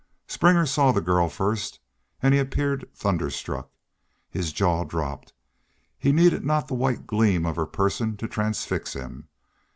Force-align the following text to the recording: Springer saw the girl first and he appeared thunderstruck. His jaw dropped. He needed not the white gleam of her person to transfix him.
Springer 0.25 0.65
saw 0.65 0.91
the 0.91 0.99
girl 0.99 1.29
first 1.29 1.79
and 2.23 2.33
he 2.33 2.39
appeared 2.39 2.89
thunderstruck. 2.91 3.69
His 4.31 4.51
jaw 4.51 4.83
dropped. 4.83 5.31
He 5.95 6.11
needed 6.11 6.43
not 6.43 6.67
the 6.67 6.73
white 6.73 7.05
gleam 7.05 7.45
of 7.45 7.55
her 7.55 7.67
person 7.67 8.17
to 8.17 8.27
transfix 8.27 8.93
him. 8.93 9.27